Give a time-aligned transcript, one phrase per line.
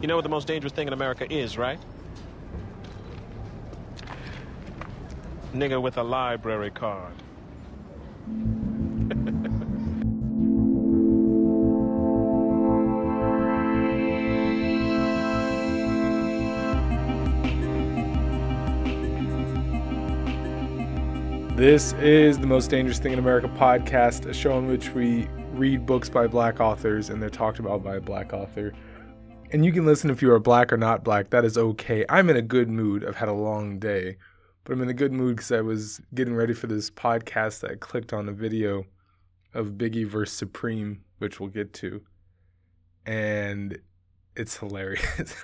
[0.00, 1.78] You know what the most dangerous thing in America is, right?
[5.52, 7.12] Nigga with a library card.
[21.56, 25.84] This is the Most Dangerous Thing in America podcast, a show in which we read
[25.84, 28.72] books by black authors and they're talked about by a black author.
[29.52, 31.30] And you can listen if you are black or not black.
[31.30, 32.04] That is okay.
[32.08, 33.04] I'm in a good mood.
[33.04, 34.16] I've had a long day,
[34.64, 37.68] but I'm in a good mood because I was getting ready for this podcast.
[37.68, 38.84] I clicked on a video
[39.52, 42.02] of Biggie versus Supreme, which we'll get to.
[43.04, 43.78] And
[44.36, 45.34] it's hilarious.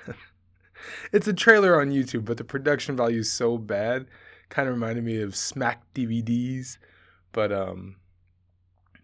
[1.13, 4.07] it's a trailer on YouTube, but the production value is so bad
[4.49, 6.79] kind of reminded me of Smack DVDs,
[7.33, 7.97] but um,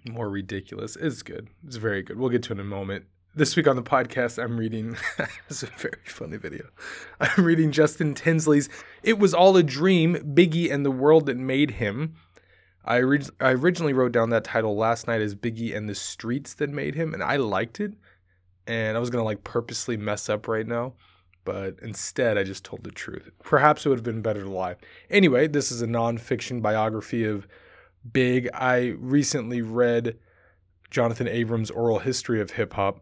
[0.08, 0.96] more ridiculous.
[0.96, 1.48] It's good.
[1.66, 2.18] It's very good.
[2.18, 3.06] We'll get to it in a moment.
[3.34, 4.94] This week on the podcast, I'm reading.
[5.48, 6.66] it's a very funny video.
[7.18, 8.68] I'm reading Justin Tinsley's
[9.02, 12.16] "It Was All a Dream: Biggie and the World That Made Him."
[12.84, 16.52] I, re- I originally wrote down that title last night as Biggie and the Streets
[16.52, 17.94] That Made Him, and I liked it.
[18.66, 20.92] And I was gonna like purposely mess up right now
[21.44, 23.28] but instead I just told the truth.
[23.42, 24.76] Perhaps it would have been better to lie.
[25.10, 27.48] Anyway, this is a nonfiction biography of
[28.12, 28.48] Big.
[28.54, 30.18] I recently read
[30.90, 33.00] Jonathan Abrams' Oral History of Hip Hop,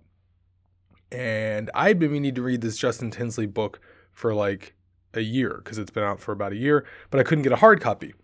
[1.11, 3.80] and I'd been meaning to read this Justin Tinsley book
[4.12, 4.75] for like
[5.14, 7.56] a year because it's been out for about a year, but I couldn't get a
[7.56, 8.14] hard copy.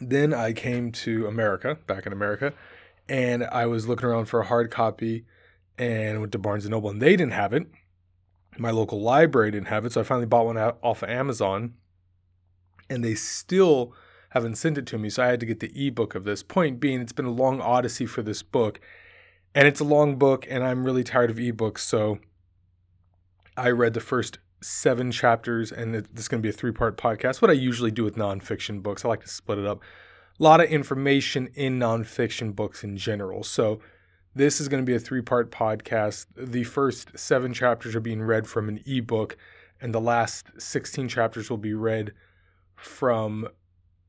[0.00, 2.54] Then I came to America, back in America,
[3.08, 5.26] and I was looking around for a hard copy
[5.76, 7.66] and went to Barnes and Noble, and they didn't have it
[8.58, 11.74] my local library didn't have it, so I finally bought one off of Amazon,
[12.90, 13.94] and they still
[14.30, 15.10] haven't sent it to me.
[15.10, 16.42] So I had to get the ebook of this.
[16.42, 18.80] Point being, it's been a long odyssey for this book,
[19.54, 21.80] and it's a long book, and I'm really tired of ebooks.
[21.80, 22.18] So
[23.56, 26.96] I read the first seven chapters, and this is going to be a three part
[26.96, 27.42] podcast.
[27.42, 29.82] What I usually do with nonfiction books, I like to split it up.
[30.40, 33.42] A lot of information in nonfiction books in general.
[33.42, 33.80] So
[34.34, 36.26] this is going to be a three part podcast.
[36.36, 39.36] The first seven chapters are being read from an ebook,
[39.80, 42.12] and the last 16 chapters will be read
[42.74, 43.48] from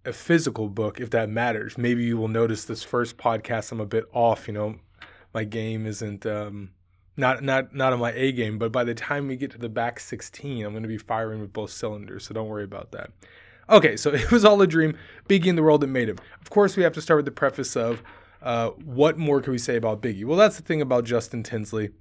[0.06, 1.78] a physical book, if that matters.
[1.78, 4.48] Maybe you will notice this first podcast, I'm a bit off.
[4.48, 4.76] You know,
[5.34, 6.26] my game isn't.
[6.26, 6.72] Um,
[7.16, 9.70] not not not on my A game, but by the time we get to the
[9.70, 13.12] back 16, I'm going to be firing with both cylinders, so don't worry about that.
[13.70, 14.98] Okay, so it was all a dream.
[15.30, 16.18] Biggie in the world that made him.
[16.42, 18.04] Of course, we have to start with the preface of
[18.42, 20.26] uh, what more can we say about Biggie?
[20.26, 21.92] Well, that's the thing about Justin Tinsley.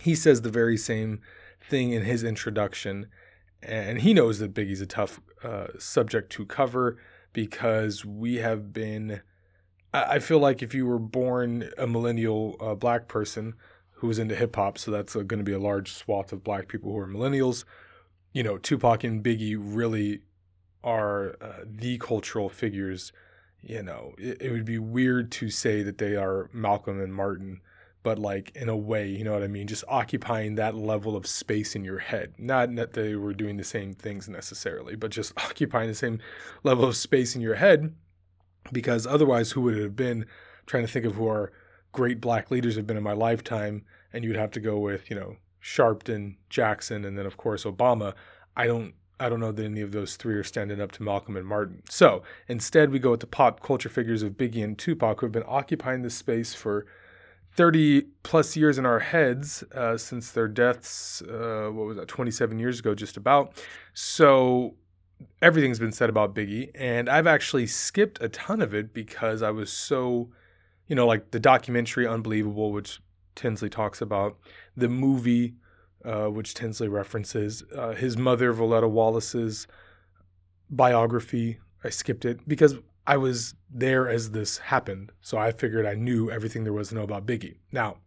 [0.00, 1.20] He says the very same
[1.60, 3.06] thing in his introduction,
[3.62, 6.98] and he knows that Biggie's a tough uh, subject to cover
[7.32, 9.22] because we have been.
[9.92, 13.54] I feel like if you were born a millennial uh, black person
[13.92, 16.68] who was into hip hop, so that's going to be a large swath of black
[16.68, 17.64] people who are millennials.
[18.32, 20.20] You know, Tupac and Biggie really
[20.84, 23.12] are uh, the cultural figures
[23.66, 27.60] you know, it, it would be weird to say that they are Malcolm and Martin,
[28.04, 29.66] but like in a way, you know what I mean?
[29.66, 32.34] Just occupying that level of space in your head.
[32.38, 36.20] Not that they were doing the same things necessarily, but just occupying the same
[36.62, 37.92] level of space in your head.
[38.72, 40.26] Because otherwise, who would it have been?
[40.66, 41.52] trying to think of who our
[41.92, 45.16] great black leaders have been in my lifetime, and you'd have to go with, you
[45.16, 48.14] know, Sharpton, Jackson, and then of course Obama.
[48.56, 51.36] I don't I don't know that any of those three are standing up to Malcolm
[51.36, 51.82] and Martin.
[51.88, 55.32] So instead, we go with the pop culture figures of Biggie and Tupac, who have
[55.32, 56.86] been occupying this space for
[57.52, 62.58] 30 plus years in our heads uh, since their deaths, uh, what was that, 27
[62.58, 63.54] years ago, just about.
[63.94, 64.74] So
[65.40, 66.70] everything's been said about Biggie.
[66.74, 70.30] And I've actually skipped a ton of it because I was so,
[70.86, 73.00] you know, like the documentary Unbelievable, which
[73.34, 74.36] Tinsley talks about,
[74.76, 75.54] the movie
[76.06, 77.64] uh, which Tinsley references.
[77.74, 79.66] Uh, his mother, Voletta Wallace's
[80.70, 85.12] biography, I skipped it because I was there as this happened.
[85.20, 87.56] So I figured I knew everything there was to know about Biggie.
[87.72, 87.98] Now,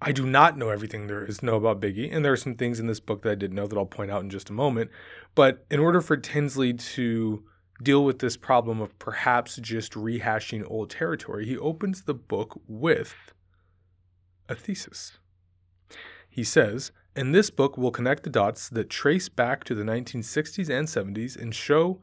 [0.00, 2.54] I do not know everything there is to know about Biggie, and there are some
[2.54, 4.52] things in this book that I did know that I'll point out in just a
[4.52, 4.90] moment.
[5.34, 7.44] But in order for Tinsley to
[7.82, 13.14] deal with this problem of perhaps just rehashing old territory, he opens the book with
[14.48, 15.18] a thesis.
[16.28, 20.70] He says, in this book, we'll connect the dots that trace back to the 1960s
[20.70, 22.00] and 70s and show,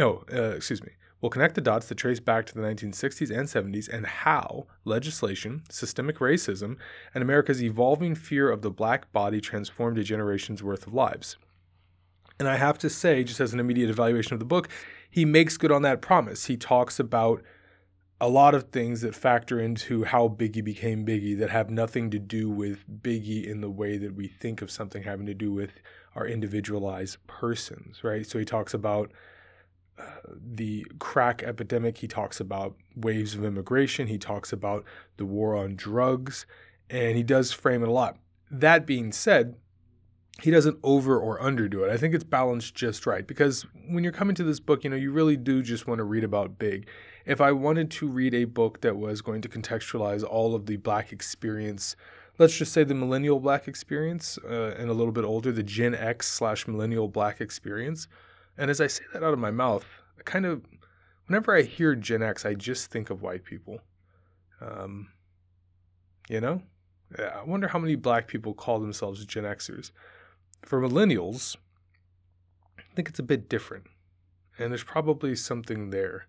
[0.00, 3.48] oh, uh, excuse me, we'll connect the dots that trace back to the 1960s and
[3.48, 6.76] 70s and how legislation, systemic racism,
[7.14, 11.36] and America's evolving fear of the black body transformed a generation's worth of lives.
[12.38, 14.68] And I have to say, just as an immediate evaluation of the book,
[15.10, 16.44] he makes good on that promise.
[16.44, 17.42] He talks about
[18.20, 22.18] a lot of things that factor into how Biggie became Biggie that have nothing to
[22.18, 25.70] do with Biggie in the way that we think of something having to do with
[26.14, 28.26] our individualized persons, right?
[28.26, 29.12] So he talks about
[30.36, 34.84] the crack epidemic, he talks about waves of immigration, he talks about
[35.16, 36.46] the war on drugs,
[36.90, 38.18] and he does frame it a lot.
[38.50, 39.56] That being said,
[40.40, 41.90] he doesn't over or underdo it.
[41.90, 44.96] I think it's balanced just right because when you're coming to this book, you know,
[44.96, 46.88] you really do just want to read about Big.
[47.26, 50.76] If I wanted to read a book that was going to contextualize all of the
[50.76, 51.96] black experience,
[52.38, 55.94] let's just say the millennial black experience uh, and a little bit older, the Gen
[55.94, 58.06] X slash millennial black experience.
[58.58, 59.86] And as I say that out of my mouth,
[60.18, 60.62] I kind of,
[61.26, 63.80] whenever I hear Gen X, I just think of white people.
[64.60, 65.08] Um,
[66.28, 66.62] you know?
[67.16, 69.92] I wonder how many black people call themselves Gen Xers
[70.64, 71.56] for millennials,
[72.78, 73.84] I think it's a bit different.
[74.58, 76.26] And there's probably something there,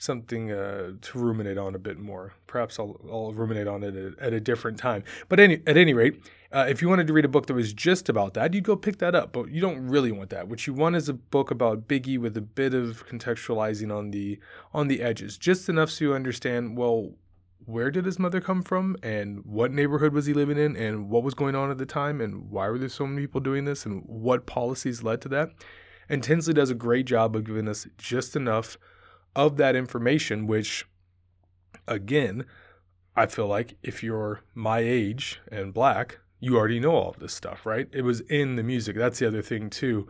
[0.00, 2.32] something uh, to ruminate on a bit more.
[2.46, 5.04] Perhaps I'll, I'll ruminate on it at, at, a different time.
[5.28, 7.74] But any, at any rate, uh, if you wanted to read a book that was
[7.74, 9.32] just about that, you'd go pick that up.
[9.32, 10.48] But you don't really want that.
[10.48, 14.38] What you want is a book about Biggie with a bit of contextualizing on the
[14.72, 16.78] on the edges, just enough so you understand.
[16.78, 17.12] Well,
[17.66, 21.22] where did his mother come from and what neighborhood was he living in and what
[21.22, 23.84] was going on at the time and why were there so many people doing this
[23.84, 25.50] and what policies led to that.
[26.08, 28.78] And Tinsley does a great job of giving us just enough
[29.34, 30.86] of that information, which,
[31.86, 32.44] again,
[33.16, 37.66] I feel like if you're my age and black, you already know all this stuff,
[37.66, 37.88] right?
[37.92, 38.96] It was in the music.
[38.96, 40.08] That's the other thing, too,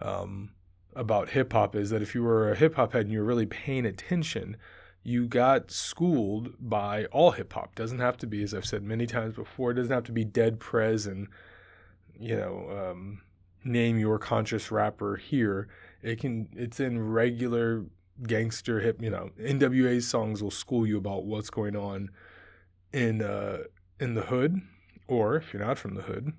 [0.00, 0.50] um,
[0.94, 3.24] about hip hop is that if you were a hip hop head and you were
[3.24, 4.56] really paying attention,
[5.02, 7.74] you got schooled by all hip hop.
[7.74, 10.24] Doesn't have to be, as I've said many times before, it doesn't have to be
[10.24, 11.28] Dead Prez and
[12.18, 13.22] you know um,
[13.64, 15.68] name your conscious rapper here.
[16.02, 16.48] It can.
[16.52, 17.84] It's in regular
[18.22, 19.02] gangster hip.
[19.02, 22.10] You know, NWA songs will school you about what's going on
[22.92, 23.64] in uh,
[24.00, 24.60] in the hood,
[25.08, 26.32] or if you're not from the hood,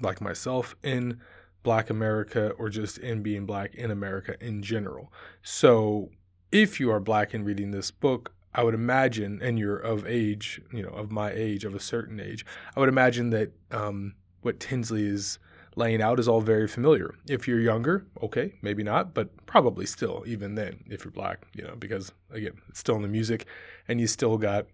[0.00, 1.20] like myself, in
[1.62, 5.12] Black America, or just in being black in America in general.
[5.42, 6.10] So
[6.52, 10.60] if you are black and reading this book, I would imagine, and you're of age,
[10.72, 12.46] you know, of my age, of a certain age,
[12.76, 15.40] I would imagine that um, what Tinsley is
[15.76, 17.14] laying out is all very familiar.
[17.28, 21.64] If you're younger, okay, maybe not, but probably still, even then, if you're black, you
[21.64, 23.46] know, because again, it's still in the music,
[23.88, 24.66] and you still got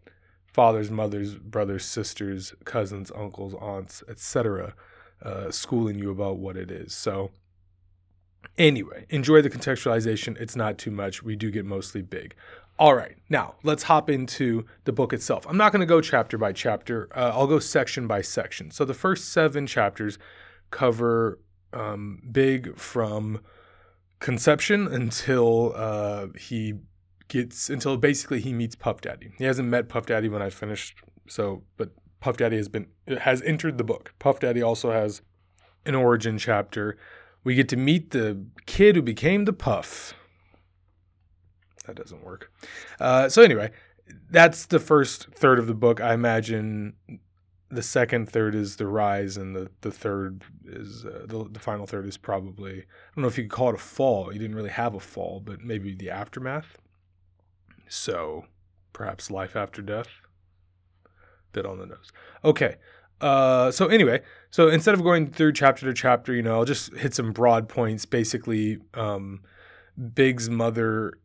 [0.47, 4.75] fathers, mothers, brothers, sisters, cousins, uncles, aunts, etc.,
[5.23, 6.94] uh, schooling you about what it is.
[6.94, 7.31] So
[8.58, 10.38] Anyway, enjoy the contextualization.
[10.41, 11.23] It's not too much.
[11.23, 12.35] We do get mostly big.
[12.79, 15.46] All right, now let's hop into the book itself.
[15.49, 18.70] I'm not going to go chapter by chapter, uh, I'll go section by section.
[18.70, 20.19] So the first seven chapters
[20.70, 21.40] cover
[21.72, 23.40] um, Big from
[24.19, 26.75] conception until uh, he
[27.28, 29.32] gets, until basically he meets Puff Daddy.
[29.38, 31.90] He hasn't met Puff Daddy when I finished, so, but
[32.20, 32.87] Puff Daddy has been,
[33.20, 34.14] has entered the book.
[34.19, 35.22] Puff Daddy also has
[35.87, 36.99] an origin chapter
[37.44, 40.14] we get to meet the kid who became the Puff.
[41.87, 42.52] That doesn't work.
[43.00, 43.70] Uh, so anyway,
[44.31, 46.00] that's the first third of the book.
[46.00, 46.94] I imagine
[47.70, 51.87] the second third is the rise, and the the third is uh, the the final
[51.87, 54.32] third is probably I don't know if you could call it a fall.
[54.32, 56.78] You didn't really have a fall, but maybe the aftermath.
[57.88, 58.46] So
[58.93, 60.08] perhaps life after death.
[61.52, 62.12] Bit on the nose.
[62.44, 62.76] Okay,
[63.20, 66.94] uh, so anyway, so instead of going through chapter to chapter, you know, I'll just
[66.94, 68.05] hit some broad points.
[68.05, 69.43] Basically, um,
[70.15, 71.19] Big's mother,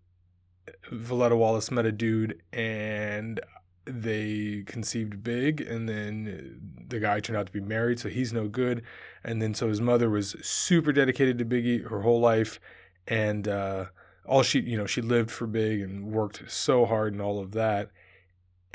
[0.92, 3.40] Voletta Wallace, met a dude and
[3.86, 8.48] they conceived Big, and then the guy turned out to be married, so he's no
[8.48, 8.84] good.
[9.24, 12.60] And then so his mother was super dedicated to Biggie her whole life,
[13.08, 13.86] and uh,
[14.26, 17.52] all she, you know, she lived for Big and worked so hard and all of
[17.52, 17.92] that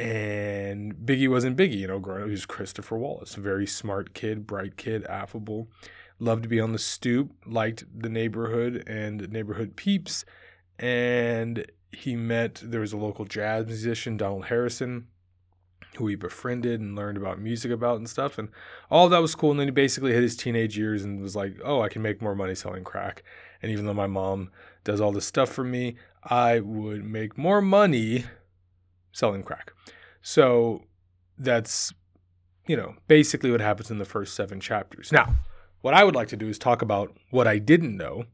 [0.00, 2.28] and Biggie wasn't Biggie, you know, growing up.
[2.28, 5.68] He was Christopher Wallace, very smart kid, bright kid, affable,
[6.18, 10.24] loved to be on the stoop, liked the neighborhood and neighborhood peeps.
[10.78, 15.06] And he met, there was a local jazz musician, Donald Harrison,
[15.96, 18.38] who he befriended and learned about music about and stuff.
[18.38, 18.48] And
[18.90, 19.50] all that was cool.
[19.50, 22.22] And then he basically hit his teenage years and was like, oh, I can make
[22.22, 23.24] more money selling crack.
[23.60, 24.50] And even though my mom
[24.84, 28.24] does all this stuff for me, I would make more money
[29.12, 29.72] selling crack.
[30.22, 30.84] So
[31.38, 31.92] that's,
[32.66, 35.10] you know, basically what happens in the first seven chapters.
[35.10, 35.34] Now,
[35.80, 38.24] what I would like to do is talk about what I didn't know,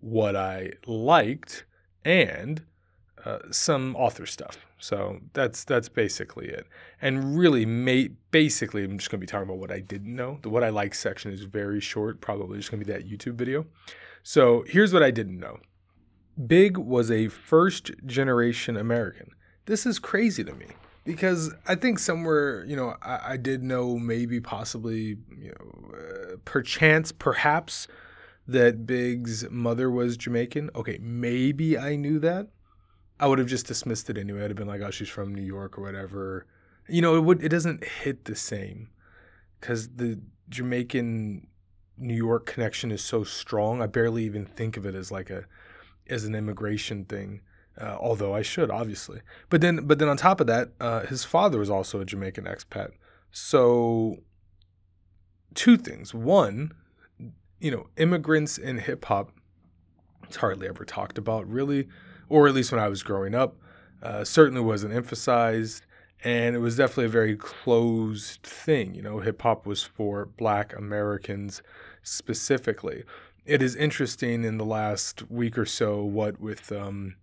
[0.00, 1.64] what I liked,
[2.04, 2.62] and
[3.24, 4.58] uh, some author stuff.
[4.78, 6.66] So that's that's basically it.
[7.00, 7.64] And really,
[8.30, 10.38] basically, I'm just going to be talking about what I didn't know.
[10.42, 13.34] The what I like section is very short, probably just going to be that YouTube
[13.34, 13.66] video.
[14.22, 15.58] So here's what I didn't know.
[16.46, 19.30] Big was a first generation American.
[19.66, 20.66] this is crazy to me
[21.04, 26.36] because I think somewhere, you know, I, I did know maybe possibly, you know, uh,
[26.44, 27.86] perchance, perhaps
[28.46, 30.70] that Big's mother was Jamaican.
[30.74, 32.48] Okay, maybe I knew that.
[33.18, 34.44] I would have just dismissed it anyway.
[34.44, 36.46] I'd have been like, oh, she's from New York or whatever.
[36.88, 38.90] You know, it would it doesn't hit the same
[39.60, 41.46] because the Jamaican
[41.96, 43.80] New York connection is so strong.
[43.80, 45.44] I barely even think of it as like a
[46.08, 47.40] as an immigration thing.
[47.80, 51.24] Uh, although I should obviously, but then but then on top of that, uh, his
[51.24, 52.90] father was also a Jamaican expat.
[53.30, 54.18] So
[55.54, 56.14] two things.
[56.14, 56.72] One,
[57.58, 59.32] you know, immigrants in hip hop,
[60.24, 61.88] it's hardly ever talked about really,
[62.34, 63.54] or at least when I was growing up,
[64.02, 65.86] uh, certainly wasn't emphasized.
[66.24, 68.92] And it was definitely a very closed thing.
[68.92, 71.62] You know, hip hop was for black Americans
[72.02, 73.04] specifically.
[73.46, 77.14] It is interesting in the last week or so what with um,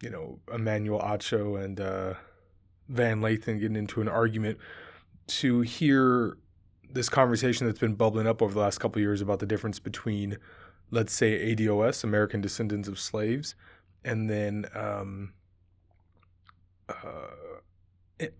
[0.00, 2.14] you know, Emmanuel Acho and uh,
[2.88, 4.58] Van Lathan getting into an argument
[5.26, 6.36] to hear
[6.88, 10.36] this conversation that's been bubbling up over the last couple years about the difference between,
[10.92, 13.56] let's say, ADOS, American Descendants of Slaves,
[14.06, 15.34] and then um,
[16.88, 17.58] uh,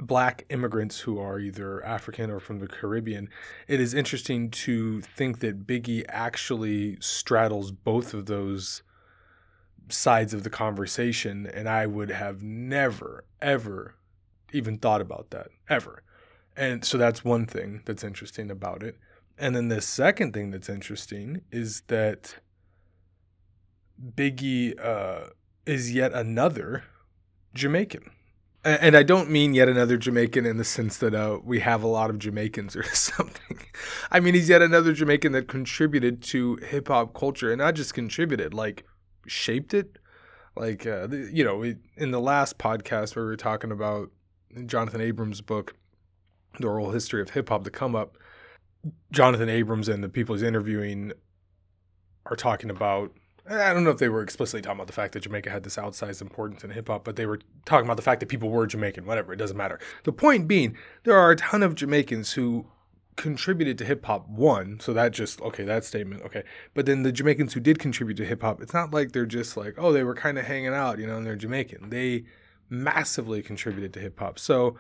[0.01, 3.29] black immigrants who are either African or from the Caribbean.
[3.69, 8.83] It is interesting to think that Biggie actually straddles both of those
[9.89, 13.97] sides of the conversation, and I would have never, ever
[14.53, 16.03] even thought about that, ever.
[16.57, 18.97] And so that's one thing that's interesting about it.
[19.37, 22.37] And then the second thing that's interesting is that
[24.15, 25.31] Biggie uh,
[25.67, 26.85] is yet another
[27.55, 28.11] Jamaican.
[28.65, 31.87] And I don't mean yet another Jamaican in the sense that uh, we have a
[31.87, 33.59] lot of Jamaicans or something.
[34.11, 37.95] I mean, he's yet another Jamaican that contributed to hip hop culture and not just
[37.95, 38.85] contributed, like
[39.27, 39.99] shaped it.
[40.57, 44.11] Like, uh, you know, in the last podcast where we were talking about
[44.65, 45.75] Jonathan Abrams' book,
[46.59, 48.17] The Oral History of Hip Hop, The come up,
[49.13, 51.13] Jonathan Abrams and the people he's interviewing
[52.25, 53.13] are talking about.
[53.49, 55.77] I don't know if they were explicitly talking about the fact that Jamaica had this
[55.77, 58.67] outsized importance in hip hop, but they were talking about the fact that people were
[58.67, 59.79] Jamaican, whatever, it doesn't matter.
[60.05, 62.67] The point being, there are a ton of Jamaicans who
[63.17, 66.43] contributed to hip hop one, so that just okay, that statement, okay.
[66.75, 69.57] But then the Jamaicans who did contribute to hip hop, it's not like they're just
[69.57, 71.91] like, oh, they were kind of hanging out, you know, and they're Jamaican.
[71.91, 72.25] They
[72.69, 74.39] massively contributed to hip hop.
[74.39, 74.77] So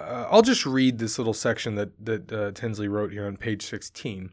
[0.00, 3.64] uh, I'll just read this little section that that uh, Tinsley wrote here on page
[3.64, 4.30] 16.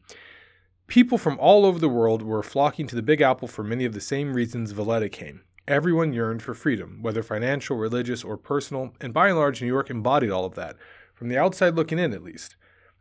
[0.89, 3.93] People from all over the world were flocking to the Big Apple for many of
[3.93, 5.41] the same reasons Voletta came.
[5.67, 9.91] Everyone yearned for freedom, whether financial, religious, or personal, and by and large, New York
[9.91, 10.77] embodied all of that,
[11.13, 12.55] from the outside looking in at least.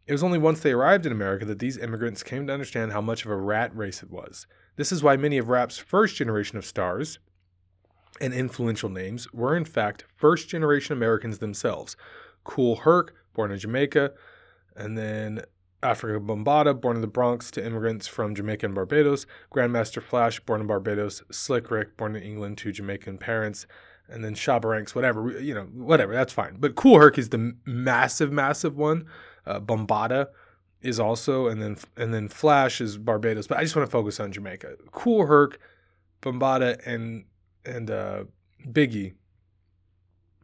[0.06, 3.00] It was only once they arrived in America that these immigrants came to understand how
[3.00, 4.46] much of a rat race it was.
[4.76, 7.18] This is why many of rap's first generation of stars
[8.20, 11.96] and influential names were, in fact, first generation Americans themselves.
[12.44, 14.12] Kool Herc, born in Jamaica,
[14.76, 15.40] and then
[15.82, 20.60] Afrika Bambaataa, born in the Bronx to immigrants from Jamaica and Barbados, Grandmaster Flash, born
[20.60, 23.66] in Barbados, Slick Rick, born in England to Jamaican parents,
[24.08, 26.56] and then Shabba Ranks, whatever, you know, whatever, that's fine.
[26.58, 29.06] But Kool Herc is the massive, massive one
[29.46, 30.26] uh, Bambaataa
[30.80, 33.46] is also, and then and then Flash is Barbados.
[33.46, 34.76] But I just want to focus on Jamaica.
[34.92, 35.58] Kool Herc,
[36.22, 37.24] Bambaataa, and
[37.64, 38.24] and uh,
[38.66, 39.14] Biggie.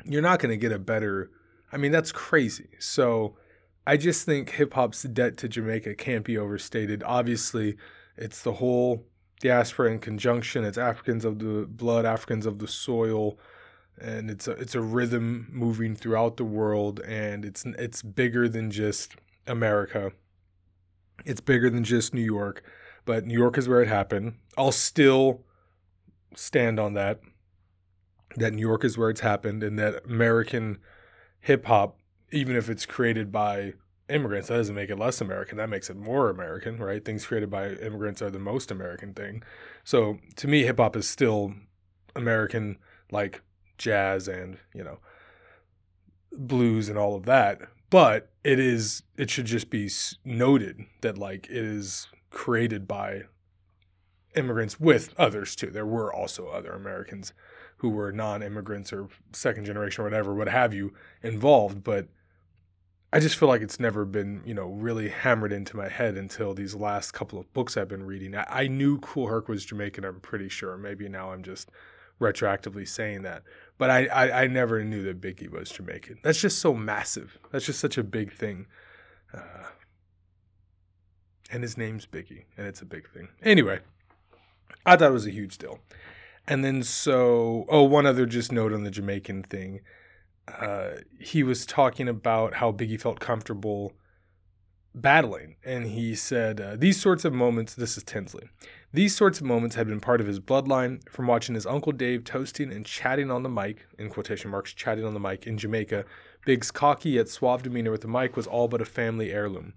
[0.05, 1.31] You're not going to get a better.
[1.73, 2.69] I mean, that's crazy.
[2.79, 3.37] So
[3.87, 7.03] I just think hip hop's debt to Jamaica can't be overstated.
[7.05, 7.77] Obviously,
[8.17, 9.07] it's the whole
[9.41, 10.65] diaspora in conjunction.
[10.65, 13.39] It's Africans of the blood, Africans of the soil
[14.01, 18.71] and it's a it's a rhythm moving throughout the world and it's it's bigger than
[18.71, 20.13] just America.
[21.25, 22.65] It's bigger than just New York,
[23.05, 24.35] but New York is where it happened.
[24.59, 25.43] I'll still
[26.35, 27.21] stand on that
[28.37, 30.79] that New York is where it's happened and that American
[31.41, 31.99] hip hop
[32.35, 33.75] even if it's created by
[34.09, 37.05] immigrants that doesn't make it less American that makes it more American, right?
[37.05, 39.43] Things created by immigrants are the most American thing.
[39.83, 41.55] So to me hip hop is still
[42.15, 42.79] American
[43.11, 43.43] like
[43.79, 44.99] jazz and you know
[46.33, 47.61] blues and all of that
[47.91, 49.89] but it is it should just be
[50.25, 53.23] noted that like it is created by
[54.35, 57.33] immigrants with others too there were also other americans
[57.79, 62.09] who were non-immigrants or second generation or whatever what have you involved but
[63.15, 66.53] i just feel like it's never been you know really hammered into my head until
[66.53, 70.05] these last couple of books i've been reading i, I knew kool herc was jamaican
[70.05, 71.71] i'm pretty sure maybe now i'm just
[72.21, 73.43] retroactively saying that
[73.79, 76.19] but I, I, I never knew that Biggie was Jamaican.
[76.23, 77.39] That's just so massive.
[77.51, 78.67] That's just such a big thing.
[79.33, 79.65] Uh,
[81.51, 83.29] and his name's Biggie, and it's a big thing.
[83.43, 83.81] Anyway,
[84.87, 85.81] I thought it was a huge deal.
[86.47, 89.81] And then so, oh, one other just note on the Jamaican thing.
[90.49, 93.93] Uh, he was talking about how Biggie felt comfortable
[94.95, 95.57] battling.
[95.65, 98.49] And he said, uh, These sorts of moments, this is Tinsley,
[98.93, 102.25] these sorts of moments had been part of his bloodline from watching his Uncle Dave
[102.25, 106.05] toasting and chatting on the mic, in quotation marks, chatting on the mic in Jamaica.
[106.45, 109.75] Big's cocky yet suave demeanor with the mic was all but a family heirloom.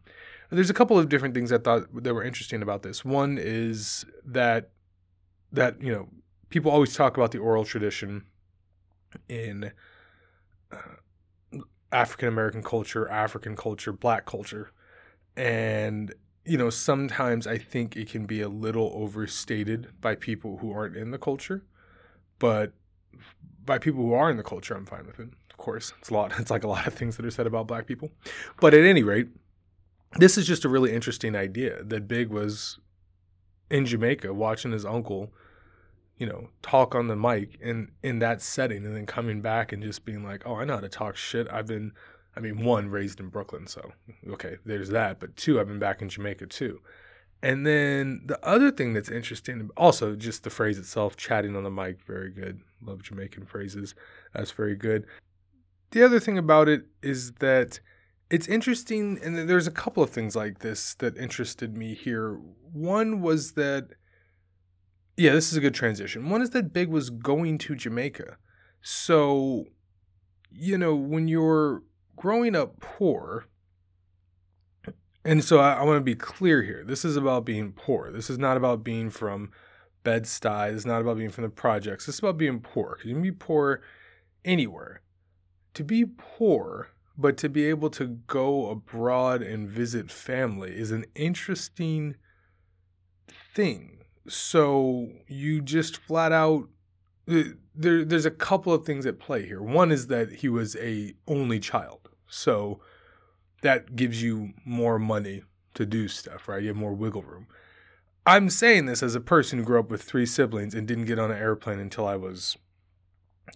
[0.50, 3.04] There's a couple of different things I thought that were interesting about this.
[3.04, 4.70] One is that
[5.52, 6.08] that you know
[6.50, 8.26] people always talk about the oral tradition
[9.28, 9.72] in
[11.92, 14.72] African American culture, African culture, Black culture,
[15.36, 16.14] and
[16.46, 20.96] you know sometimes I think it can be a little overstated by people who aren't
[20.96, 21.64] in the culture,
[22.40, 22.74] but
[23.66, 25.30] by people who are in the culture, I'm fine with it.
[25.50, 26.34] Of course, it's a lot.
[26.40, 28.12] It's like a lot of things that are said about Black people,
[28.60, 29.28] but at any rate
[30.16, 32.80] this is just a really interesting idea that Big was
[33.70, 35.34] in Jamaica watching his uncle,
[36.18, 39.84] you know, talk on the mic in in that setting, and then coming back and
[39.84, 41.48] just being like, "Oh, I know how to talk shit.
[41.52, 41.94] I've been,
[42.36, 43.92] I mean, one raised in Brooklyn, so
[44.30, 45.20] okay, there's that.
[45.20, 46.82] But two, I've been back in Jamaica too."
[47.44, 51.70] And then the other thing that's interesting, also just the phrase itself, chatting on the
[51.70, 52.62] mic, very good.
[52.82, 53.94] Love Jamaican phrases.
[54.34, 55.06] That's very good.
[55.92, 57.80] The other thing about it is that
[58.30, 62.40] it's interesting, and there's a couple of things like this that interested me here.
[62.74, 63.92] One was that,
[65.18, 66.30] yeah, this is a good transition.
[66.30, 68.38] One is that Big was going to Jamaica.
[68.82, 69.66] So,
[70.52, 71.84] you know, when you're
[72.16, 73.48] growing up poor,
[75.26, 76.84] and so I, I want to be clear here.
[76.86, 78.12] This is about being poor.
[78.12, 79.52] This is not about being from
[80.04, 80.70] Bed-Stuy.
[80.70, 82.06] This is not about being from the projects.
[82.06, 82.96] This is about being poor.
[82.96, 83.82] Because you can be poor
[84.46, 85.02] anywhere.
[85.74, 91.06] To be poor but to be able to go abroad and visit family is an
[91.16, 92.16] interesting
[93.56, 93.97] thing.
[94.28, 96.70] So you just flat out
[97.30, 97.44] uh,
[97.76, 99.62] there there's a couple of things at play here.
[99.62, 102.10] One is that he was a only child.
[102.28, 102.80] So
[103.62, 105.44] that gives you more money
[105.74, 106.62] to do stuff, right?
[106.62, 107.48] You have more wiggle room.
[108.26, 111.20] I'm saying this as a person who grew up with three siblings and didn't get
[111.20, 112.58] on an airplane until I was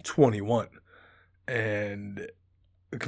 [0.03, 0.69] 21.
[1.47, 2.31] And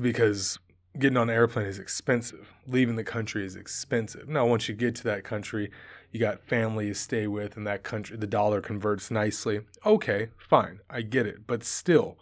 [0.01, 0.59] because
[0.99, 2.51] getting on an airplane is expensive.
[2.67, 4.27] Leaving the country is expensive.
[4.27, 5.71] Now, once you get to that country,
[6.13, 9.61] you got family to stay with, and that country, the dollar converts nicely.
[9.83, 12.19] Okay, fine, I get it, but still.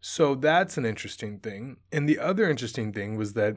[0.00, 1.78] So that's an interesting thing.
[1.90, 3.56] And the other interesting thing was that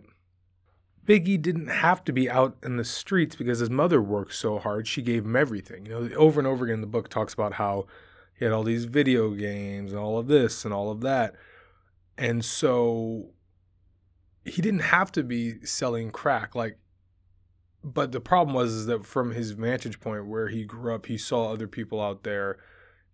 [1.05, 4.87] Biggie didn't have to be out in the streets because his mother worked so hard.
[4.87, 5.85] She gave him everything.
[5.85, 7.85] You know, over and over again, the book talks about how
[8.35, 11.35] he had all these video games and all of this and all of that.
[12.17, 13.29] And so
[14.43, 16.79] he didn't have to be selling crack like
[17.83, 21.17] but the problem was is that from his vantage point where he grew up he
[21.17, 22.57] saw other people out there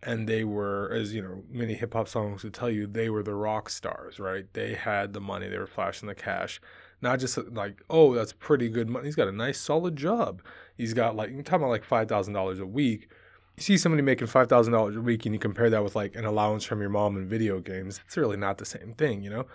[0.04, 3.24] and they were as you know many hip hop songs would tell you they were
[3.24, 4.46] the rock stars right?
[4.54, 6.62] They had the money they were flashing the cash.
[7.02, 10.42] Not just like oh that's pretty good money he's got a nice solid job.
[10.76, 13.10] He's got like you're talking about like $5000 a week.
[13.56, 16.64] You see somebody making $5000 a week and you compare that with like an allowance
[16.64, 19.46] from your mom in video games it's really not the same thing you know?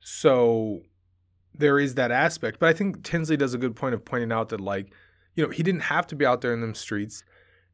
[0.00, 0.82] So
[1.54, 2.58] there is that aspect.
[2.58, 4.92] But i think tinsley does a good point of pointing out that like
[5.34, 7.22] you know he didn't have to be out there in them streets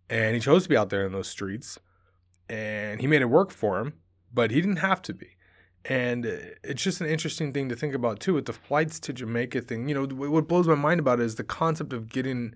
[0.08, 1.78] and he chose to be out there in those streets
[2.48, 3.94] and he made it work for him
[4.32, 5.36] but he didn't have to be.
[5.84, 9.12] And uh, it's just an interesting thing to think about too with the flights to
[9.12, 9.88] jamaica thing.
[9.88, 12.54] You know what blows my mind about it is the concept of getting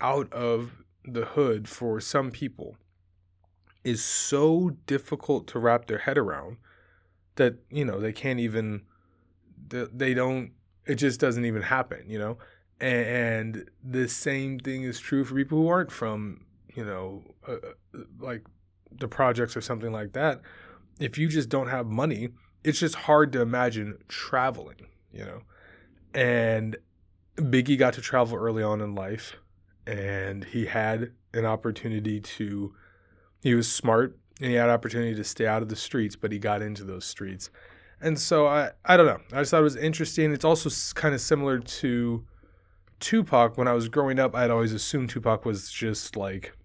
[0.00, 2.76] out of the hood for some people
[3.84, 6.56] is so difficult to wrap their head around
[7.36, 8.82] that you know they can't even
[9.70, 10.52] they don't
[10.86, 12.38] it just doesn't even happen you know?
[12.78, 18.00] And the same thing is true for people who aren't from you know uh, uh,
[18.18, 18.44] like
[18.92, 20.40] the projects or something like that.
[20.98, 22.30] If you just don't have money
[22.64, 25.42] it's just hard to imagine traveling you know?
[26.14, 26.76] And
[27.36, 29.36] biggie got to travel early on in life
[29.86, 32.74] and he had an opportunity to
[33.42, 36.38] he was smart and he had opportunity to stay out of the streets but he
[36.38, 37.50] got into those streets
[38.00, 39.20] and so I I don't know.
[39.32, 40.32] I just thought it was interesting.
[40.32, 42.24] It's also kind of similar to
[43.00, 43.58] tupac.
[43.58, 46.56] When i was growing up i'd always assumed tupac was just like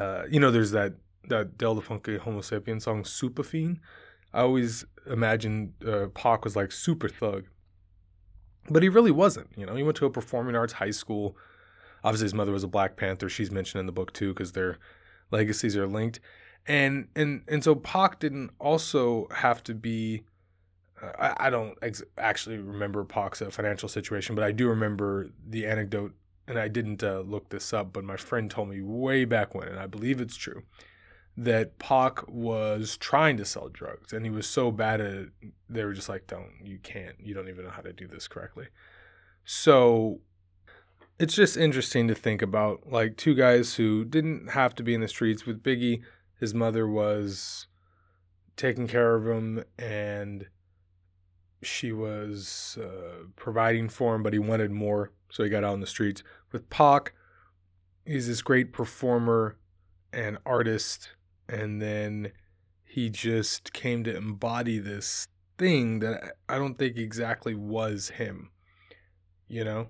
[0.00, 0.94] uh, you know there's that
[1.28, 3.80] that Del tha Funkee Homosapien song super fiend.
[4.32, 7.46] I always imagined uh, pac was like super thug.
[8.68, 9.74] But he really wasn't you know?
[9.74, 11.36] He went to a performing arts high school.
[12.04, 13.28] Obviously his mother was a black panther.
[13.28, 14.78] She's mentioned in the book too because their
[15.30, 16.20] legacies are linked
[16.66, 20.24] and and and so Pac didn't also have to be.
[21.02, 25.28] Uh, I, I don't ex- actually remember Pac's uh, financial situation, but I do remember
[25.46, 26.14] the anecdote,
[26.48, 29.68] and I didn't uh, look this up, but my friend told me way back when,
[29.68, 30.62] and I believe it's true,
[31.36, 35.28] that Pac was trying to sell drugs and he was so bad at it,
[35.68, 38.26] they were just like, don't, you can't, you don't even know how to do this
[38.26, 38.68] correctly.
[39.44, 40.20] So
[41.18, 45.00] it's just interesting to think about like two guys who didn't have to be in
[45.00, 46.02] the streets with Biggie.
[46.38, 47.66] His mother was
[48.56, 50.46] taking care of him and
[51.62, 55.80] she was uh, providing for him, but he wanted more, so he got out on
[55.80, 56.22] the streets.
[56.52, 57.12] With Pac,
[58.04, 59.56] he's this great performer
[60.12, 61.10] and artist,
[61.48, 62.32] and then
[62.84, 65.26] he just came to embody this
[65.58, 68.50] thing that I don't think exactly was him.
[69.48, 69.88] You know,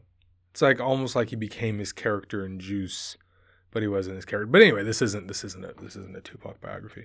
[0.50, 3.16] it's like almost like he became his character in Juice,
[3.76, 4.46] but he wasn't his character.
[4.50, 7.04] But anyway, this isn't this isn't a this isn't a Tupac biography.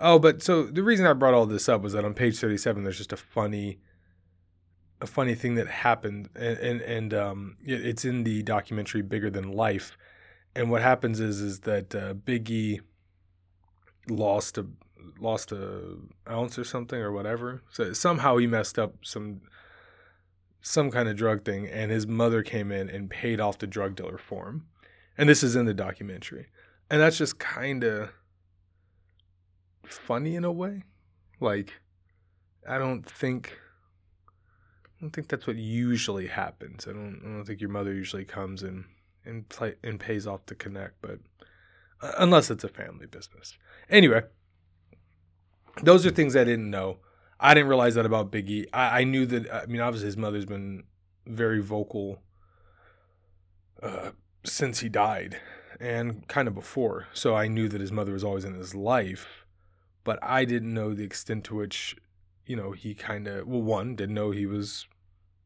[0.00, 2.82] Oh, but so the reason I brought all this up was that on page thirty-seven,
[2.82, 3.78] there's just a funny
[5.00, 9.52] a funny thing that happened, and and, and um, it's in the documentary Bigger Than
[9.52, 9.96] Life.
[10.56, 12.80] And what happens is is that uh, Biggie
[14.08, 14.66] lost a
[15.20, 17.62] lost a ounce or something or whatever.
[17.70, 19.42] So somehow he messed up some
[20.62, 23.94] some kind of drug thing, and his mother came in and paid off the drug
[23.94, 24.66] dealer for him.
[25.18, 26.46] And this is in the documentary,
[26.88, 28.10] and that's just kind of
[29.84, 30.84] funny in a way.
[31.40, 31.72] Like,
[32.68, 33.58] I don't think
[34.98, 36.86] I don't think that's what usually happens.
[36.88, 37.20] I don't.
[37.24, 38.84] I don't think your mother usually comes and
[39.24, 41.20] and play and pays off to connect, but
[42.02, 43.56] uh, unless it's a family business.
[43.88, 44.22] Anyway,
[45.82, 46.98] those are things I didn't know.
[47.38, 48.66] I didn't realize that about Biggie.
[48.72, 49.52] I, I knew that.
[49.54, 50.82] I mean, obviously, his mother's been
[51.26, 52.20] very vocal
[53.80, 54.10] uh,
[54.44, 55.40] since he died,
[55.80, 57.08] and kind of before.
[57.12, 59.44] So I knew that his mother was always in his life,
[60.04, 61.96] but I didn't know the extent to which
[62.48, 64.86] you know, he kind of, well, one, didn't know he was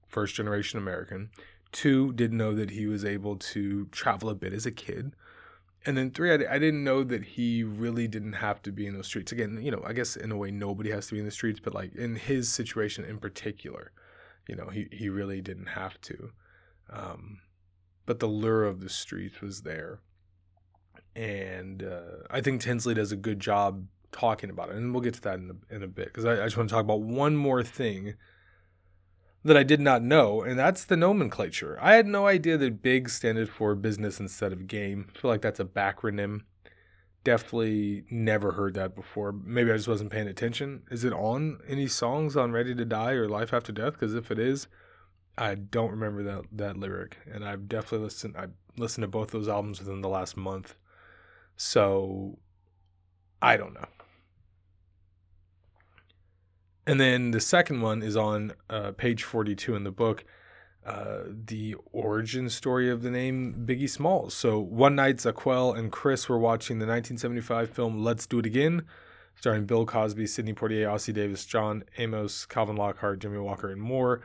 [0.06, 1.30] first generation American.
[1.72, 5.14] Two, didn't know that he was able to travel a bit as a kid.
[5.84, 8.94] And then three, I, I didn't know that he really didn't have to be in
[8.94, 9.32] those streets.
[9.32, 11.58] Again, you know, I guess in a way nobody has to be in the streets,
[11.58, 13.90] but like in his situation in particular,
[14.46, 16.30] you know, he, he really didn't have to.
[16.88, 17.40] Um,
[18.06, 20.00] but the lure of the streets was there.
[21.14, 25.14] And uh, I think Tinsley does a good job talking about it, and we'll get
[25.14, 27.00] to that in a, in a bit because I, I just want to talk about
[27.00, 28.14] one more thing
[29.44, 31.78] that I did not know, and that's the nomenclature.
[31.80, 35.08] I had no idea that BIG standed for business instead of game.
[35.14, 36.42] I feel like that's a backronym.
[37.24, 39.32] Definitely never heard that before.
[39.32, 40.82] Maybe I just wasn't paying attention.
[40.90, 43.94] Is it on any songs on Ready to Die or Life After Death?
[43.94, 44.68] Because if it is,
[45.36, 48.36] I don't remember that that lyric, and I've definitely listened.
[48.36, 50.76] I listened to both those albums within the last month,
[51.56, 52.38] so
[53.40, 53.86] I don't know.
[56.86, 60.24] And then the second one is on uh, page 42 in the book,
[60.84, 64.34] uh, the origin story of the name Biggie Smalls.
[64.34, 68.82] So one night, Zaquel and Chris were watching the 1975 film Let's Do It Again,
[69.36, 74.22] starring Bill Cosby, Sidney Poitier, Ossie Davis, John Amos, Calvin Lockhart, Jimmie Walker, and more.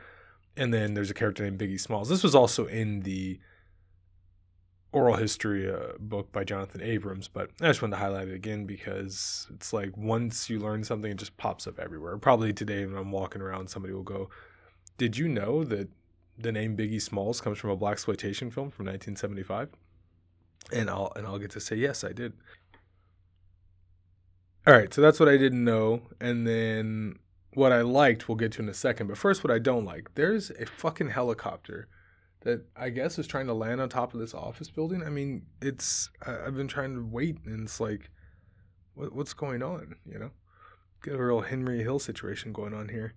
[0.58, 2.08] And then there's a character named Biggie Smalls.
[2.08, 3.38] This was also in the
[4.90, 8.64] oral history uh, book by Jonathan Abrams, but I just wanted to highlight it again
[8.64, 12.16] because it's like once you learn something, it just pops up everywhere.
[12.18, 14.30] Probably today when I'm walking around, somebody will go,
[14.96, 15.88] "Did you know that
[16.36, 19.70] the name Biggie Smalls comes from a black exploitation film from 1975?"
[20.72, 22.32] And I'll and I'll get to say yes, I did.
[24.66, 27.18] All right, so that's what I didn't know, and then
[27.58, 29.08] what I liked we'll get to in a second.
[29.08, 30.14] But first, what I don't like.
[30.14, 31.88] There's a fucking helicopter
[32.42, 35.02] that I guess is trying to land on top of this office building.
[35.02, 38.10] I mean, it's I've been trying to wait, and it's like,
[38.94, 39.96] what, what's going on?
[40.06, 40.30] You know,
[41.02, 43.14] get a real Henry Hill situation going on here.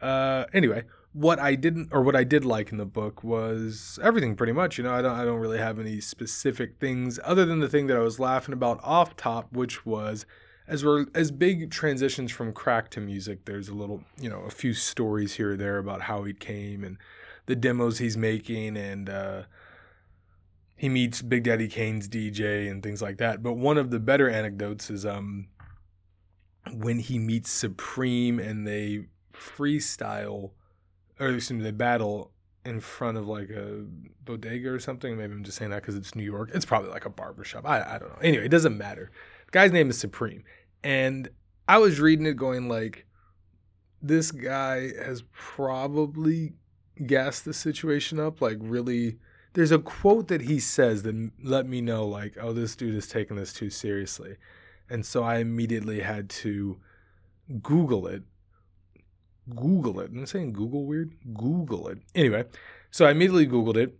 [0.00, 4.36] Uh, anyway, what I didn't or what I did like in the book was everything
[4.36, 4.78] pretty much.
[4.78, 7.88] You know, I don't I don't really have any specific things other than the thing
[7.88, 10.26] that I was laughing about off top, which was
[10.70, 13.44] as we're as big transitions from crack to music.
[13.44, 16.84] There's a little, you know, a few stories here or there about how he came
[16.84, 16.96] and
[17.46, 19.42] the demos he's making and uh,
[20.76, 23.42] he meets Big Daddy Kane's DJ and things like that.
[23.42, 25.48] But one of the better anecdotes is um,
[26.72, 30.52] when he meets Supreme and they freestyle,
[31.18, 32.30] or excuse me, they battle
[32.64, 33.84] in front of like a
[34.24, 35.16] bodega or something.
[35.16, 36.50] Maybe I'm just saying that because it's New York.
[36.54, 37.66] It's probably like a barbershop.
[37.66, 38.18] I, I don't know.
[38.22, 39.10] Anyway, it doesn't matter.
[39.46, 40.44] The guy's name is Supreme.
[40.82, 41.30] And
[41.68, 43.06] I was reading it going like,
[44.02, 46.54] this guy has probably
[47.06, 48.40] gas the situation up.
[48.40, 49.18] Like really,
[49.52, 53.08] there's a quote that he says that let me know like, oh, this dude is
[53.08, 54.36] taking this too seriously,
[54.88, 56.78] and so I immediately had to
[57.62, 58.22] Google it.
[59.54, 60.10] Google it.
[60.10, 61.14] I'm saying Google weird.
[61.34, 61.98] Google it.
[62.14, 62.44] Anyway,
[62.90, 63.98] so I immediately Googled it,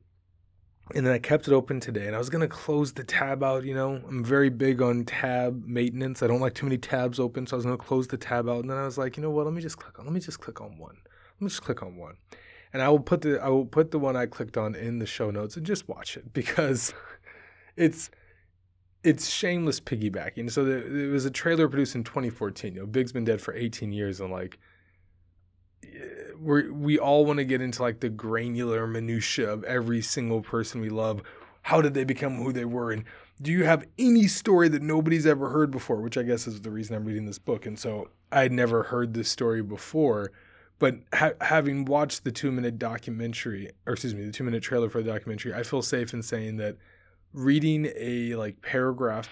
[0.95, 3.43] And then I kept it open today and I was going to close the tab
[3.43, 3.65] out.
[3.65, 6.23] You know, I'm very big on tab maintenance.
[6.23, 7.47] I don't like too many tabs open.
[7.47, 8.61] So I was going to close the tab out.
[8.61, 9.47] And then I was like, you know what?
[9.47, 10.97] Let me just click on, let me just click on one.
[11.05, 12.17] Let me just click on one.
[12.73, 15.07] And I will put the, I will put the one I clicked on in the
[15.07, 16.93] show notes and just watch it because
[17.77, 18.11] it's,
[19.03, 20.51] it's shameless piggybacking.
[20.51, 22.75] So there, there was a trailer produced in 2014.
[22.75, 24.59] You know, Big's been dead for 18 years and like,
[26.41, 30.81] we we all want to get into like the granular minutia of every single person
[30.81, 31.23] we love.
[31.63, 32.91] How did they become who they were?
[32.91, 33.05] And
[33.41, 36.01] do you have any story that nobody's ever heard before?
[36.01, 37.67] Which I guess is the reason I'm reading this book.
[37.67, 40.33] And so I had never heard this story before,
[40.79, 44.89] but ha- having watched the two minute documentary, or excuse me, the two minute trailer
[44.89, 46.77] for the documentary, I feel safe in saying that
[47.33, 49.29] reading a like paragraph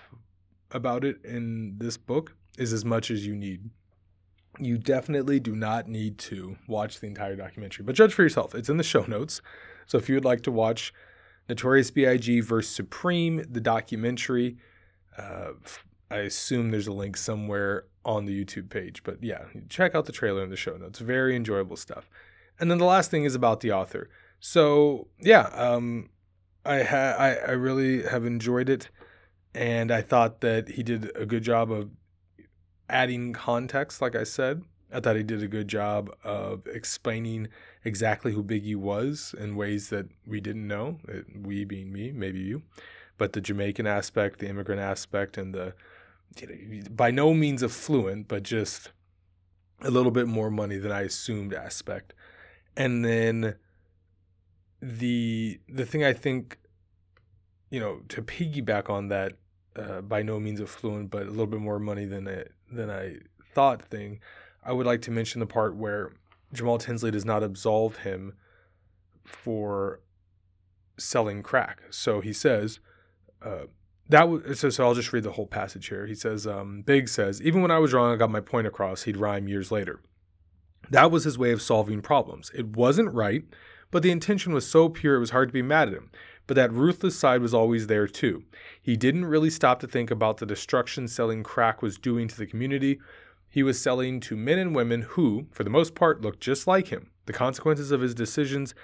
[0.71, 3.71] about it in this book is as much as you need
[4.59, 8.55] you definitely do not need to watch the entire documentary, but judge for yourself.
[8.55, 9.41] It's in the show notes.
[9.87, 10.93] So if you would like to watch
[11.49, 12.41] Notorious B.I.G.
[12.41, 14.59] versus Supreme, the documentary,
[15.17, 15.53] uh,
[16.11, 19.03] I assume there's a link somewhere on the YouTube page.
[19.03, 20.99] But yeah, check out the trailer in the show notes.
[20.99, 22.09] Very enjoyable stuff.
[22.61, 24.09] And then the last thing is about the author.
[24.41, 26.11] So yeah, um,
[26.65, 28.91] I ha- I, I really have enjoyed it,
[29.55, 31.91] and I thought that he did a good job of
[32.89, 34.63] adding context, like I said.
[34.93, 37.49] I thought he did a good job of explaining
[37.85, 40.99] exactly who Biggie was in ways that we didn't know.
[41.07, 42.63] Uh, we being me, maybe you,
[43.19, 45.75] but the Jamaican aspect, the immigrant aspect, and the
[46.91, 48.93] by no means affluent, but just
[49.83, 52.15] a little bit more money than I assumed aspect.
[52.77, 53.57] And then
[54.81, 56.59] the the thing I think,
[57.71, 59.35] you know, to piggyback on that,
[59.79, 63.19] uh, by no means affluent, but a little bit more money than it than I
[63.55, 64.21] thought thing,
[64.65, 66.13] I would like to mention the part where
[66.53, 68.35] Jamal Tinsley does not absolve him
[69.25, 70.01] for
[70.99, 71.83] selling crack.
[71.91, 72.81] So he says,
[73.43, 73.67] uh,
[74.09, 76.07] that was so, so I'll just read the whole passage here.
[76.07, 79.03] He says, um, Big says, even when I was wrong, I got my point across,
[79.03, 80.01] he'd rhyme years later.
[80.91, 82.51] That was his way of solving problems.
[82.55, 83.45] It wasn't right,
[83.91, 86.11] but the intention was so pure it was hard to be mad at him.
[86.49, 88.43] But that ruthless side was always there too.
[88.81, 92.47] He didn't really stop to think about the destruction selling crack was doing to the
[92.47, 92.99] community.
[93.51, 96.89] He was selling to men and women who, for the most part, looked just like
[96.89, 97.11] him.
[97.27, 98.75] The consequences of his decisions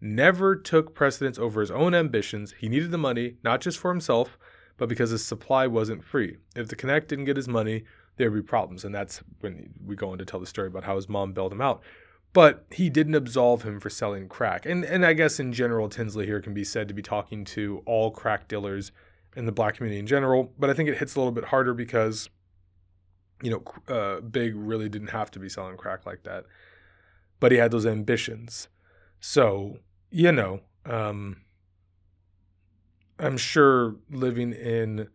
[0.00, 2.54] never took precedence over his own ambitions.
[2.58, 4.38] He needed the money, not just for himself,
[4.78, 6.38] but because his supply wasn't free.
[6.56, 7.84] If the Connect didn't get his money,
[8.16, 8.82] there would be problems.
[8.82, 11.52] And that's when we go on to tell the story about how his mom bailed
[11.52, 11.82] him out
[12.32, 14.66] but he didn't absolve him for selling crack.
[14.66, 17.82] And and I guess in general, Tinsley here can be said to be talking to
[17.86, 18.92] all crack dealers
[19.36, 20.52] in the black community in general.
[20.58, 22.30] But I think it hits a little bit harder because,
[23.42, 26.44] you know, uh, Big really didn't have to be selling crack like that,
[27.38, 28.68] but he had those ambitions.
[29.20, 29.78] So
[30.10, 31.42] you know, um,
[33.18, 35.08] I'm sure living in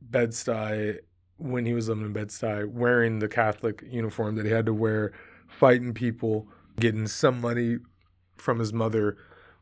[0.00, 0.98] Bed-Stuy
[1.36, 5.12] when he was living in Bed-Stuy, wearing the Catholic uniform that he had to wear
[5.48, 6.46] fighting people,
[6.78, 7.78] getting some money
[8.36, 9.16] from his mother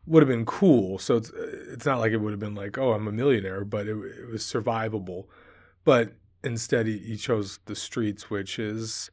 [0.06, 0.98] would have been cool.
[0.98, 3.86] So it's it's not like it would have been like, oh, I'm a millionaire, but
[3.86, 5.26] it, it was survivable.
[5.84, 9.10] But instead, he, he chose the streets, which is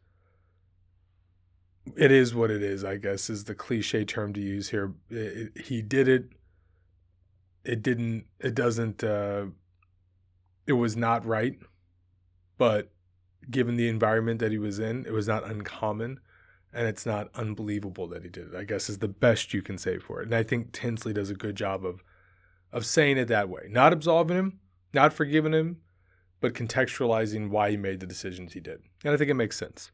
[1.96, 2.84] it is what it is.
[2.84, 4.94] I guess is the cliche term to use here.
[5.10, 6.26] It, it, he did it.
[7.64, 8.26] It didn't.
[8.40, 9.04] It doesn't.
[9.04, 9.46] Uh,
[10.68, 11.58] it was not right,
[12.58, 12.90] but
[13.50, 16.20] given the environment that he was in, it was not uncommon
[16.74, 18.56] and it's not unbelievable that he did it.
[18.56, 20.26] I guess is the best you can say for it.
[20.26, 22.04] And I think Tinsley does a good job of
[22.72, 24.60] of saying it that way, not absolving him,
[24.94, 25.78] not forgiving him,
[26.42, 28.82] but contextualizing why he made the decisions he did.
[29.06, 29.92] And I think it makes sense.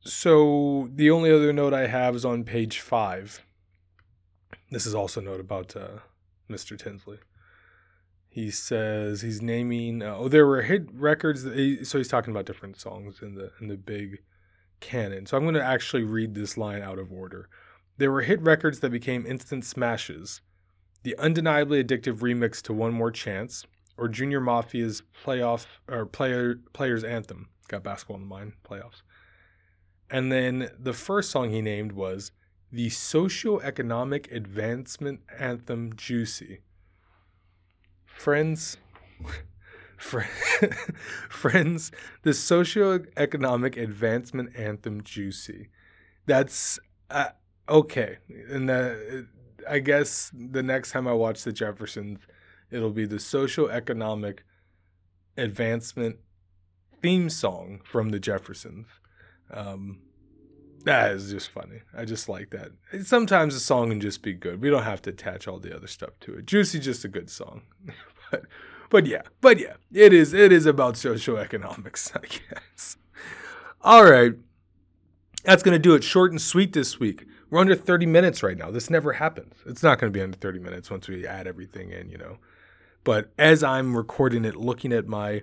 [0.00, 3.44] So the only other note I have is on page five.
[4.70, 6.00] This is also a note about uh,
[6.50, 6.78] Mr.
[6.78, 7.18] Tinsley.
[8.36, 10.02] He says he's naming.
[10.02, 11.44] Uh, oh, there were hit records.
[11.44, 14.18] He, so he's talking about different songs in the in the big
[14.78, 15.24] canon.
[15.24, 17.48] So I'm going to actually read this line out of order.
[17.96, 20.42] There were hit records that became instant smashes.
[21.02, 23.64] The undeniably addictive remix to One More Chance,
[23.96, 27.48] or Junior Mafia's playoff or player players anthem.
[27.68, 28.52] Got basketball in the mind.
[28.68, 29.00] Playoffs.
[30.10, 32.32] And then the first song he named was
[32.70, 36.60] the Socioeconomic Advancement Anthem Juicy.
[38.16, 38.76] Friends,
[41.28, 45.68] friends, the socioeconomic advancement anthem, Juicy.
[46.26, 46.78] That's
[47.10, 47.28] uh,
[47.68, 48.18] okay.
[48.50, 49.26] And the,
[49.68, 52.20] I guess the next time I watch the Jeffersons,
[52.70, 54.38] it'll be the socioeconomic
[55.36, 56.16] advancement
[57.02, 58.86] theme song from the Jeffersons.
[59.50, 60.00] Um,
[60.86, 61.82] That is just funny.
[61.96, 62.70] I just like that.
[63.04, 64.62] Sometimes a song can just be good.
[64.62, 66.46] We don't have to attach all the other stuff to it.
[66.46, 67.62] Juicy just a good song.
[68.30, 68.44] but
[68.88, 72.98] but yeah, but yeah, it is it is about socioeconomics, I guess.
[73.80, 74.34] All right.
[75.42, 77.26] That's to do it short and sweet this week.
[77.50, 78.70] We're under 30 minutes right now.
[78.70, 79.54] This never happens.
[79.66, 82.38] It's not to be under 30 minutes once we add everything in, you know.
[83.02, 85.42] But as I'm recording it, looking at my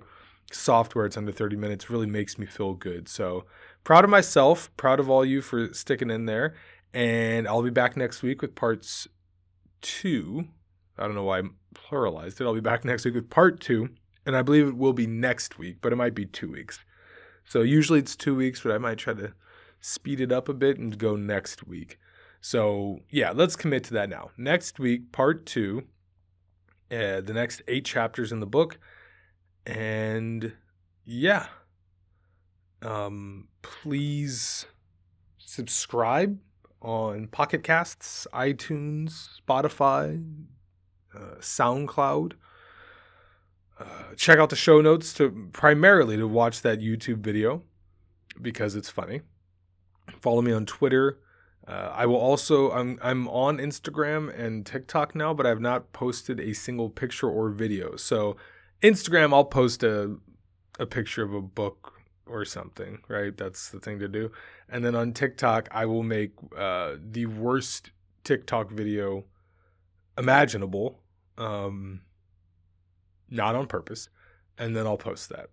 [0.50, 3.08] software, it's under 30 minutes, really makes me feel good.
[3.08, 3.44] So
[3.84, 6.54] proud of myself, proud of all you for sticking in there.
[6.92, 9.06] And I'll be back next week with parts
[9.80, 10.48] two.
[10.98, 11.42] I don't know why I
[11.74, 12.44] pluralized it.
[12.44, 13.90] I'll be back next week with part two.
[14.26, 16.80] And I believe it will be next week, but it might be two weeks.
[17.44, 19.34] So usually it's two weeks, but I might try to
[19.80, 21.98] speed it up a bit and go next week.
[22.40, 24.30] So yeah, let's commit to that now.
[24.38, 25.82] Next week, part two,
[26.90, 28.78] uh, the next eight chapters in the book,
[29.66, 30.52] and
[31.04, 31.46] yeah,
[32.82, 34.66] um, please
[35.38, 36.38] subscribe
[36.82, 40.22] on Pocket Casts, iTunes, Spotify,
[41.14, 42.32] uh, SoundCloud.
[43.78, 47.62] Uh, check out the show notes to primarily to watch that YouTube video
[48.40, 49.22] because it's funny.
[50.20, 51.18] Follow me on Twitter.
[51.66, 56.38] Uh, I will also I'm I'm on Instagram and TikTok now, but I've not posted
[56.38, 57.96] a single picture or video.
[57.96, 58.36] So
[58.82, 60.16] Instagram, I'll post a
[60.78, 61.93] a picture of a book
[62.26, 63.36] or something, right?
[63.36, 64.30] That's the thing to do.
[64.68, 67.90] And then on TikTok, I will make uh, the worst
[68.24, 69.24] TikTok video
[70.16, 71.00] imaginable,
[71.38, 72.02] um,
[73.30, 74.08] not on purpose,
[74.58, 75.50] and then I'll post that.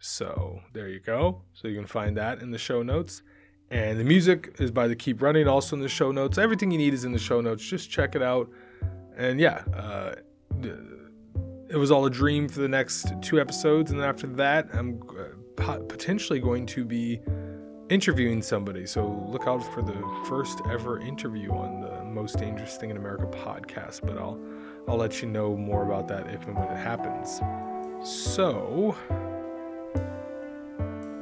[0.00, 1.42] So there you go.
[1.52, 3.22] So you can find that in the show notes.
[3.70, 6.38] And the music is by the Keep Running, also in the show notes.
[6.38, 7.62] Everything you need is in the show notes.
[7.62, 8.48] Just check it out.
[9.16, 10.14] And yeah, uh,
[11.68, 13.90] it was all a dream for the next two episodes.
[13.90, 15.24] And then after that, I'm uh,
[15.58, 17.20] potentially going to be
[17.88, 18.86] interviewing somebody.
[18.86, 23.26] So look out for the first ever interview on the Most Dangerous Thing in America
[23.26, 24.00] podcast.
[24.02, 24.38] But I'll
[24.86, 27.40] I'll let you know more about that if and when it happens.
[28.02, 28.96] So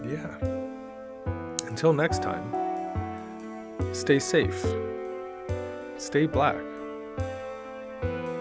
[0.05, 0.37] yeah.
[1.67, 2.55] Until next time,
[3.93, 4.65] stay safe,
[5.99, 6.57] stay black,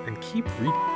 [0.05, 0.94] and keep reading.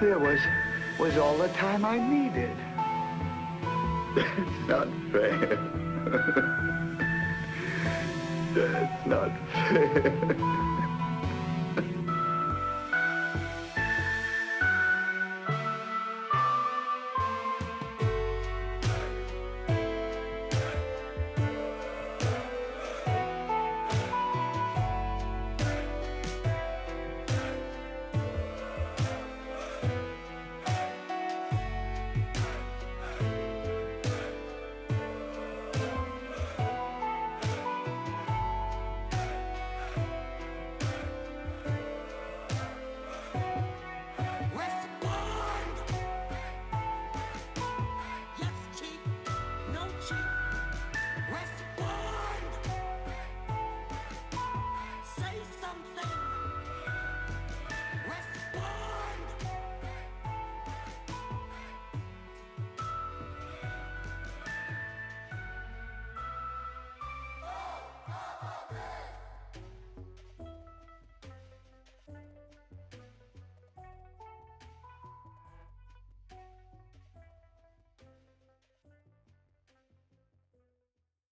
[0.00, 0.38] There was
[0.98, 2.54] was all the time I needed.
[4.14, 5.56] That's not fair.
[8.54, 10.85] That's not fair.